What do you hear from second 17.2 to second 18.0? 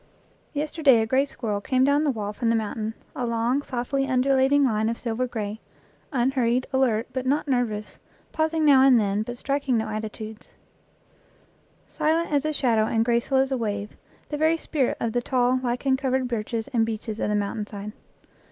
the mountain side.